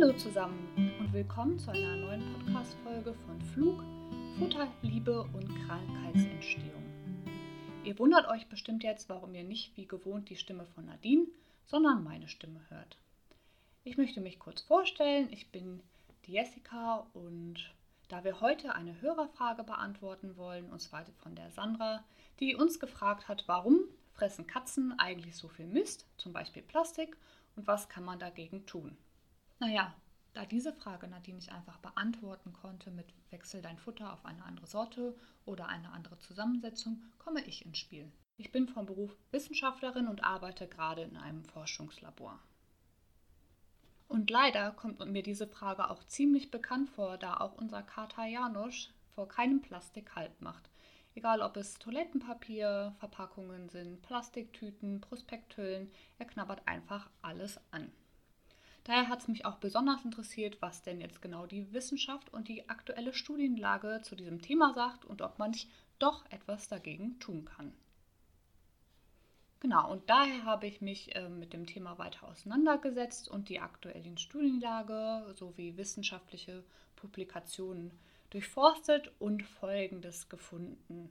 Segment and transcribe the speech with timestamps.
[0.00, 3.84] Hallo zusammen und willkommen zu einer neuen Podcast-Folge von Flug,
[4.38, 6.82] Futter, Liebe und Krankheitsentstehung.
[7.84, 11.26] Ihr wundert euch bestimmt jetzt, warum ihr nicht wie gewohnt die Stimme von Nadine,
[11.66, 12.96] sondern meine Stimme hört.
[13.84, 15.28] Ich möchte mich kurz vorstellen.
[15.32, 15.82] Ich bin
[16.24, 17.74] die Jessica und
[18.08, 22.02] da wir heute eine Hörerfrage beantworten wollen, und zwar von der Sandra,
[22.38, 23.80] die uns gefragt hat, warum
[24.14, 27.18] fressen Katzen eigentlich so viel Mist, zum Beispiel Plastik,
[27.54, 28.96] und was kann man dagegen tun?
[29.60, 29.94] Naja,
[30.32, 34.66] da diese Frage Nadine nicht einfach beantworten konnte mit Wechsel dein Futter auf eine andere
[34.66, 38.10] Sorte oder eine andere Zusammensetzung, komme ich ins Spiel.
[38.38, 42.40] Ich bin vom Beruf Wissenschaftlerin und arbeite gerade in einem Forschungslabor.
[44.08, 48.88] Und leider kommt mir diese Frage auch ziemlich bekannt vor, da auch unser Kater Janusz
[49.14, 50.70] vor keinem Plastik Halt macht.
[51.14, 57.92] Egal ob es Toilettenpapier, Verpackungen sind, Plastiktüten, Prospekthüllen, er knabbert einfach alles an.
[58.84, 62.68] Daher hat es mich auch besonders interessiert, was denn jetzt genau die Wissenschaft und die
[62.68, 67.72] aktuelle Studienlage zu diesem Thema sagt und ob man nicht doch etwas dagegen tun kann.
[69.60, 74.16] Genau, und daher habe ich mich äh, mit dem Thema weiter auseinandergesetzt und die aktuelle
[74.16, 76.64] Studienlage sowie wissenschaftliche
[76.96, 77.90] Publikationen
[78.30, 81.10] durchforstet und Folgendes gefunden.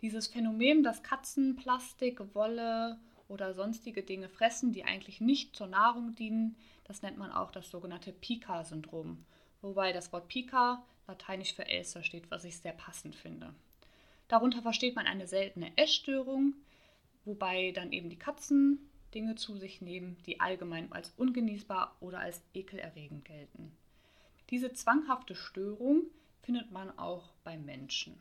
[0.00, 2.98] Dieses Phänomen, dass Katzen Plastik, Wolle
[3.28, 7.70] oder sonstige Dinge fressen, die eigentlich nicht zur Nahrung dienen, das nennt man auch das
[7.70, 9.24] sogenannte Pika-Syndrom.
[9.62, 13.54] Wobei das Wort Pika lateinisch für Elster steht, was ich sehr passend finde.
[14.28, 16.54] Darunter versteht man eine seltene Essstörung,
[17.24, 22.42] wobei dann eben die Katzen Dinge zu sich nehmen, die allgemein als ungenießbar oder als
[22.54, 23.72] ekelerregend gelten.
[24.50, 26.02] Diese zwanghafte Störung
[26.42, 28.20] findet man auch beim Menschen.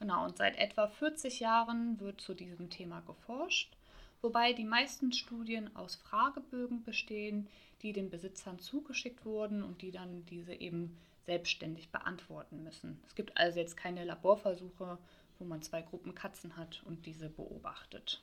[0.00, 3.76] Genau, und seit etwa 40 Jahren wird zu diesem Thema geforscht,
[4.22, 7.48] wobei die meisten Studien aus Fragebögen bestehen,
[7.82, 10.96] die den Besitzern zugeschickt wurden und die dann diese eben
[11.26, 12.98] selbstständig beantworten müssen.
[13.06, 14.98] Es gibt also jetzt keine Laborversuche,
[15.38, 18.22] wo man zwei Gruppen Katzen hat und diese beobachtet.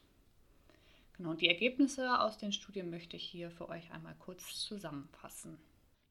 [1.14, 5.60] Genau, und die Ergebnisse aus den Studien möchte ich hier für euch einmal kurz zusammenfassen.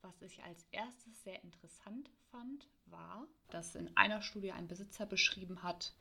[0.06, 5.64] Was ich als erstes sehr interessant fand, war, dass in einer Studie ein Besitzer beschrieben
[5.64, 5.94] hat,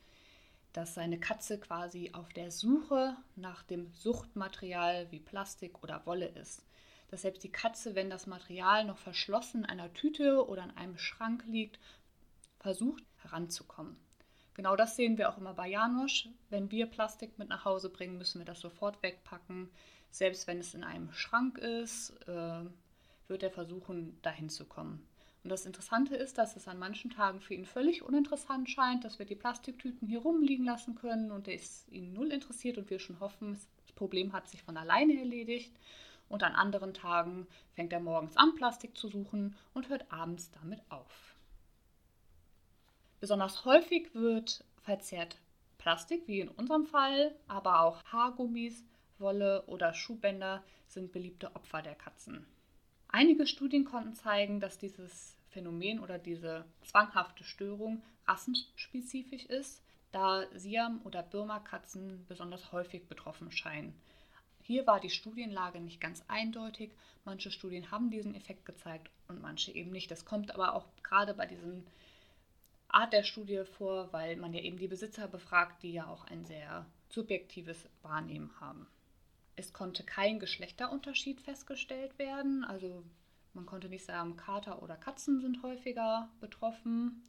[0.74, 6.64] dass seine Katze quasi auf der Suche nach dem Suchtmaterial wie Plastik oder Wolle ist.
[7.08, 11.00] Dass selbst die Katze, wenn das Material noch verschlossen in einer Tüte oder in einem
[11.00, 11.80] Schrank liegt,
[12.60, 13.98] versucht heranzukommen.
[14.54, 16.28] Genau das sehen wir auch immer bei Janusz.
[16.52, 19.72] Wenn wir Plastik mit nach Hause bringen, müssen wir das sofort wegpacken.
[20.12, 22.66] Selbst wenn es in einem Schrank ist, äh,
[23.28, 25.08] wird er versuchen, dahin zu kommen.
[25.44, 29.20] Und das Interessante ist, dass es an manchen Tagen für ihn völlig uninteressant scheint, dass
[29.20, 33.20] wir die Plastiktüten hier rumliegen lassen können und es ihn null interessiert und wir schon
[33.20, 35.72] hoffen, das Problem hat sich von alleine erledigt.
[36.28, 40.82] Und an anderen Tagen fängt er morgens an, Plastik zu suchen und hört abends damit
[40.90, 41.36] auf.
[43.20, 45.40] Besonders häufig wird verzehrt
[45.78, 48.84] Plastik, wie in unserem Fall, aber auch Haargummis,
[49.20, 52.48] Wolle oder Schuhbänder sind beliebte Opfer der Katzen.
[53.18, 59.82] Einige Studien konnten zeigen, dass dieses Phänomen oder diese zwanghafte Störung rassenspezifisch ist,
[60.12, 63.96] da Siam- oder Birma-Katzen besonders häufig betroffen scheinen.
[64.64, 66.92] Hier war die Studienlage nicht ganz eindeutig.
[67.24, 70.12] Manche Studien haben diesen Effekt gezeigt und manche eben nicht.
[70.12, 71.88] Das kommt aber auch gerade bei diesen
[72.90, 76.44] Art der Studie vor, weil man ja eben die Besitzer befragt, die ja auch ein
[76.44, 78.88] sehr subjektives Wahrnehmen haben.
[79.56, 83.04] Es konnte kein Geschlechterunterschied festgestellt werden, also
[83.54, 87.24] man konnte nicht sagen, Kater oder Katzen sind häufiger betroffen.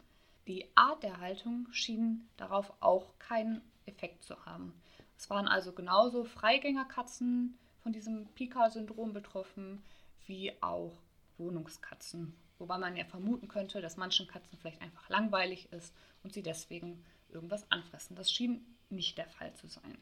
[0.49, 4.75] Die Art der Haltung schien darauf auch keinen Effekt zu haben.
[5.17, 9.85] Es waren also genauso Freigängerkatzen von diesem Pika-Syndrom betroffen,
[10.27, 11.01] wie auch
[11.39, 16.43] Wohnungskatzen Wobei man ja vermuten könnte, dass manchen Katzen vielleicht einfach langweilig ist und sie
[16.43, 18.17] deswegen irgendwas anfressen.
[18.17, 19.99] Das schien nicht der Fall zu sein.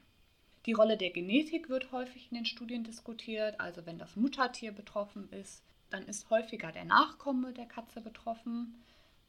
[0.67, 3.61] Die Rolle der Genetik wird häufig in den Studien diskutiert.
[3.61, 8.75] Also wenn das Muttertier betroffen ist, dann ist häufiger der Nachkomme der Katze betroffen.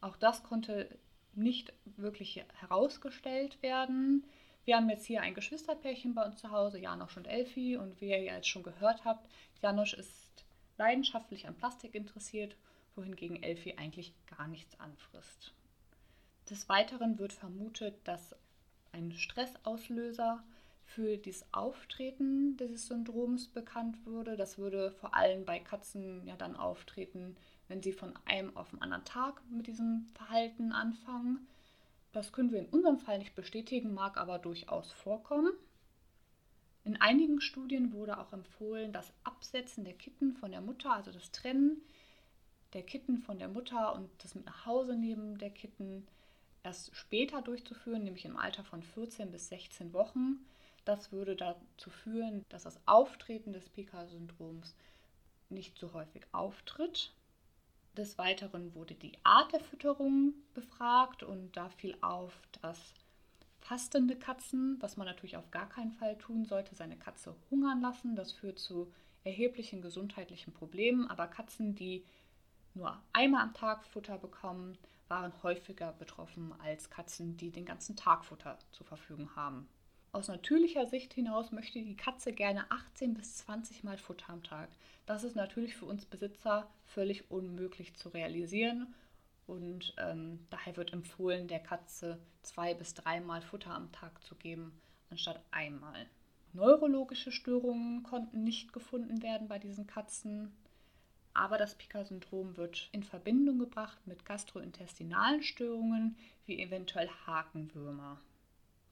[0.00, 0.88] Auch das konnte
[1.34, 4.24] nicht wirklich herausgestellt werden.
[4.64, 7.76] Wir haben jetzt hier ein Geschwisterpärchen bei uns zu Hause, Janosch und Elfi.
[7.76, 9.28] Und wie ihr jetzt schon gehört habt,
[9.62, 10.44] Janosch ist
[10.78, 12.56] leidenschaftlich an Plastik interessiert
[12.96, 15.52] wohingegen Elfi eigentlich gar nichts anfrisst.
[16.50, 18.34] Des Weiteren wird vermutet, dass
[18.92, 20.42] ein Stressauslöser
[20.86, 24.36] für das Auftreten dieses Syndroms bekannt wurde.
[24.36, 27.36] Das würde vor allem bei Katzen ja dann auftreten,
[27.68, 31.46] wenn sie von einem auf den anderen Tag mit diesem Verhalten anfangen.
[32.12, 35.52] Das können wir in unserem Fall nicht bestätigen, mag aber durchaus vorkommen.
[36.84, 41.32] In einigen Studien wurde auch empfohlen, das Absetzen der Kitten von der Mutter, also das
[41.32, 41.82] Trennen
[42.72, 46.06] der Kitten von der Mutter und das mit nach Hause nehmen der Kitten
[46.62, 50.46] erst später durchzuführen, nämlich im Alter von 14 bis 16 Wochen.
[50.86, 54.76] Das würde dazu führen, dass das Auftreten des Pika-Syndroms
[55.48, 57.12] nicht so häufig auftritt.
[57.96, 62.94] Des Weiteren wurde die Art der Fütterung befragt und da fiel auf, dass
[63.58, 68.14] fastende Katzen, was man natürlich auf gar keinen Fall tun sollte, seine Katze hungern lassen.
[68.14, 68.92] Das führt zu
[69.24, 71.10] erheblichen gesundheitlichen Problemen.
[71.10, 72.04] Aber Katzen, die
[72.74, 74.78] nur einmal am Tag Futter bekommen,
[75.08, 79.68] waren häufiger betroffen als Katzen, die den ganzen Tag Futter zur Verfügung haben.
[80.16, 84.70] Aus natürlicher Sicht hinaus möchte die Katze gerne 18 bis 20 Mal Futter am Tag.
[85.04, 88.94] Das ist natürlich für uns Besitzer völlig unmöglich zu realisieren
[89.46, 94.80] und ähm, daher wird empfohlen, der Katze zwei bis dreimal Futter am Tag zu geben,
[95.10, 96.06] anstatt einmal.
[96.54, 100.50] Neurologische Störungen konnten nicht gefunden werden bei diesen Katzen.
[101.34, 106.16] Aber das Pika-Syndrom wird in Verbindung gebracht mit gastrointestinalen Störungen
[106.46, 108.18] wie eventuell Hakenwürmer.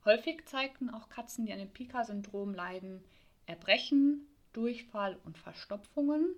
[0.04, 3.02] Häufig zeigten auch Katzen, die an dem Pika-Syndrom leiden,
[3.46, 6.34] Erbrechen, Durchfall und Verstopfungen,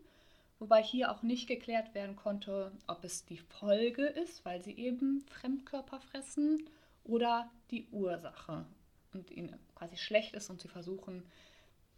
[0.59, 5.25] wobei hier auch nicht geklärt werden konnte, ob es die Folge ist, weil sie eben
[5.29, 6.69] Fremdkörper fressen,
[7.07, 8.67] oder die Ursache
[9.13, 11.25] und ihnen quasi schlecht ist und sie versuchen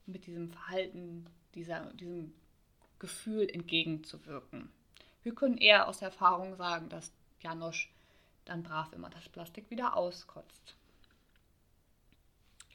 [0.06, 2.35] mit diesem Verhalten, dieser, diesem
[2.99, 4.71] Gefühl entgegenzuwirken.
[5.23, 7.93] Wir können eher aus Erfahrung sagen, dass Janosch
[8.44, 10.77] dann brav immer das Plastik wieder auskotzt.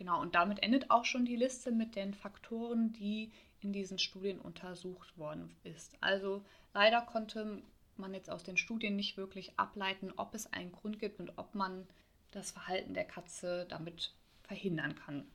[0.04, 4.38] Genau, und damit endet auch schon die Liste mit den Faktoren, die in diesen Studien
[4.38, 5.96] untersucht worden ist.
[6.02, 7.62] Also leider konnte
[7.96, 11.56] man jetzt aus den Studien nicht wirklich ableiten, ob es einen Grund gibt und ob
[11.56, 11.88] man
[12.32, 15.26] das Verhalten der Katze damit verhindern kann.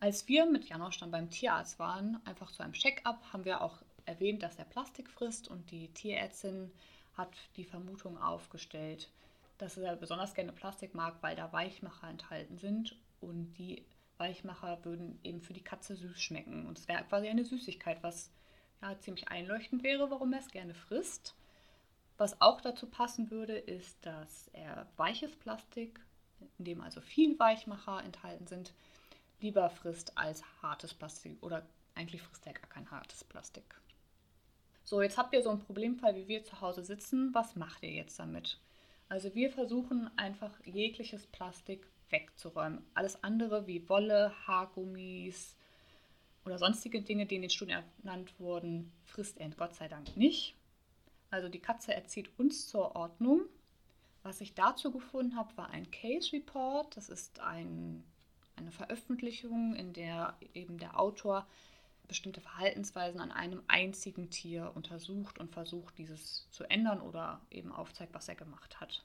[0.00, 3.82] Als wir mit Janosch dann beim Tierarzt waren, einfach zu einem Check-up, haben wir auch
[4.06, 6.72] erwähnt, dass er Plastik frisst und die Tierärztin
[7.18, 9.10] hat die Vermutung aufgestellt,
[9.58, 13.84] dass er besonders gerne Plastik mag, weil da Weichmacher enthalten sind und die
[14.18, 16.66] Weichmacher würden eben für die Katze süß schmecken.
[16.66, 18.30] Und es wäre quasi eine Süßigkeit, was
[18.82, 21.34] ja ziemlich einleuchtend wäre, warum er es gerne frisst.
[22.18, 26.00] Was auch dazu passen würde, ist, dass er weiches Plastik,
[26.58, 28.72] in dem also viel Weichmacher enthalten sind,
[29.40, 33.64] lieber frisst als hartes Plastik oder eigentlich frisst er gar kein hartes Plastik.
[34.82, 37.34] So, jetzt habt ihr so einen Problemfall, wie wir zu Hause sitzen.
[37.34, 38.60] Was macht ihr jetzt damit?
[39.08, 42.84] Also wir versuchen einfach jegliches Plastik wegzuräumen.
[42.94, 45.56] Alles andere wie Wolle, Haargummis
[46.44, 50.54] oder sonstige Dinge, die in den Studien ernannt wurden, frisst er Gott sei Dank nicht.
[51.30, 53.42] Also die Katze erzieht uns zur Ordnung.
[54.22, 56.96] Was ich dazu gefunden habe, war ein Case Report.
[56.96, 58.04] Das ist ein,
[58.56, 61.46] eine Veröffentlichung, in der eben der Autor
[62.06, 68.14] bestimmte Verhaltensweisen an einem einzigen Tier untersucht und versucht, dieses zu ändern oder eben aufzeigt,
[68.14, 69.04] was er gemacht hat.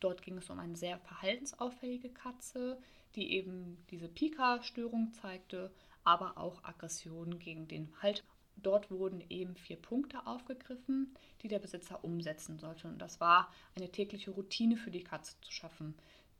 [0.00, 2.78] Dort ging es um eine sehr verhaltensauffällige Katze,
[3.14, 8.22] die eben diese Pika-Störung zeigte, aber auch Aggressionen gegen den Halter.
[8.56, 12.88] Dort wurden eben vier Punkte aufgegriffen, die der Besitzer umsetzen sollte.
[12.88, 15.94] Und das war eine tägliche Routine für die Katze zu schaffen,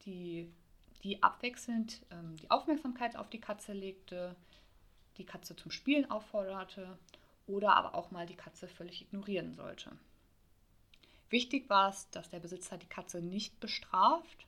[0.06, 0.50] die,
[1.02, 4.36] die abwechselnd ähm, die Aufmerksamkeit auf die Katze legte,
[5.16, 6.98] die Katze zum Spielen aufforderte
[7.46, 9.92] oder aber auch mal die Katze völlig ignorieren sollte.
[11.34, 14.46] Wichtig war es, dass der Besitzer die Katze nicht bestraft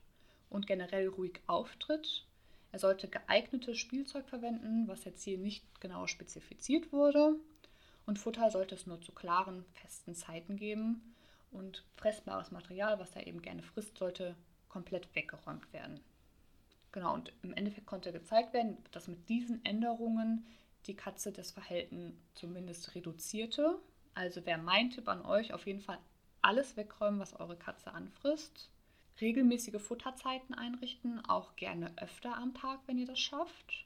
[0.49, 2.25] und generell ruhig auftritt.
[2.71, 7.35] Er sollte geeignetes Spielzeug verwenden, was jetzt hier nicht genau spezifiziert wurde.
[8.05, 11.13] Und Futter sollte es nur zu klaren, festen Zeiten geben.
[11.51, 14.37] Und fressbares Material, was er eben gerne frisst, sollte
[14.69, 15.99] komplett weggeräumt werden.
[16.93, 20.47] Genau, und im Endeffekt konnte gezeigt werden, dass mit diesen Änderungen
[20.85, 23.77] die Katze das Verhalten zumindest reduzierte.
[24.13, 25.99] Also wäre mein Tipp an euch, auf jeden Fall
[26.47, 28.71] alles wegräumen, was eure Katze anfrisst.
[29.19, 33.85] Regelmäßige Futterzeiten einrichten, auch gerne öfter am Tag, wenn ihr das schafft.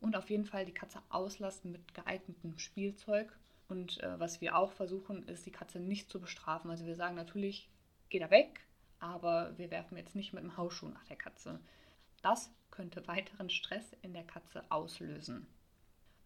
[0.00, 3.36] Und auf jeden Fall die Katze auslasten mit geeignetem Spielzeug.
[3.68, 6.70] Und äh, was wir auch versuchen, ist die Katze nicht zu bestrafen.
[6.70, 7.68] Also wir sagen natürlich,
[8.08, 8.60] geh da weg,
[9.00, 11.58] aber wir werfen jetzt nicht mit dem Hausschuh nach der Katze.
[12.22, 15.48] Das könnte weiteren Stress in der Katze auslösen.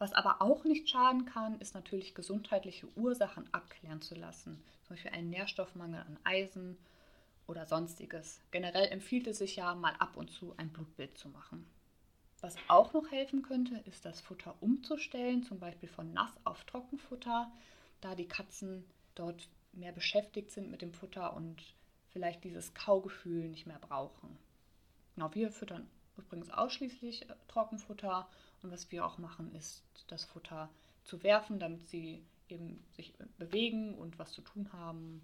[0.01, 5.11] Was aber auch nicht schaden kann, ist natürlich gesundheitliche Ursachen abklären zu lassen, zum Beispiel
[5.11, 6.79] einen Nährstoffmangel an Eisen
[7.47, 8.41] oder sonstiges.
[8.51, 11.67] Generell empfiehlt es sich ja mal ab und zu ein Blutbild zu machen.
[12.41, 17.53] Was auch noch helfen könnte, ist das Futter umzustellen, zum Beispiel von nass auf Trockenfutter,
[18.01, 21.63] da die Katzen dort mehr beschäftigt sind mit dem Futter und
[22.09, 24.39] vielleicht dieses Kaugefühl nicht mehr brauchen.
[25.15, 25.91] Genau, wir füttern
[26.21, 28.29] übrigens ausschließlich äh, Trockenfutter.
[28.63, 30.69] Und was wir auch machen, ist das Futter
[31.05, 35.23] zu werfen, damit sie eben sich bewegen und was zu tun haben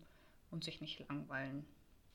[0.50, 1.66] und sich nicht langweilen.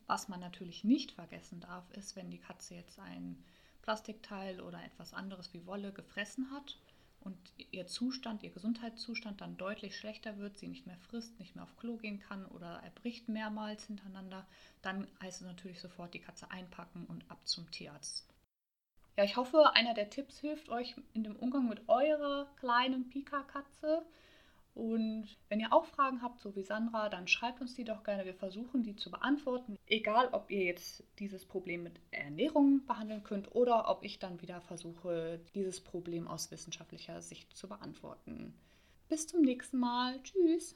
[0.08, 3.44] Was man natürlich nicht vergessen darf, ist, wenn die Katze jetzt ein
[3.82, 6.78] Plastikteil oder etwas anderes wie Wolle gefressen hat
[7.22, 7.38] und
[7.72, 11.78] ihr Zustand, ihr Gesundheitszustand dann deutlich schlechter wird, sie nicht mehr frisst, nicht mehr auf
[11.78, 14.46] Klo gehen kann oder erbricht mehrmals hintereinander,
[14.82, 18.31] dann heißt es natürlich sofort die Katze einpacken und ab zum Tierarzt.
[19.22, 24.04] Ja, ich hoffe, einer der Tipps hilft euch in dem Umgang mit eurer kleinen Pika-Katze.
[24.74, 28.26] Und wenn ihr auch Fragen habt, so wie Sandra, dann schreibt uns die doch gerne.
[28.26, 29.78] Wir versuchen, die zu beantworten.
[29.86, 34.60] Egal, ob ihr jetzt dieses Problem mit Ernährung behandeln könnt oder ob ich dann wieder
[34.60, 38.56] versuche, dieses Problem aus wissenschaftlicher Sicht zu beantworten.
[39.08, 40.20] Bis zum nächsten Mal.
[40.24, 40.76] Tschüss.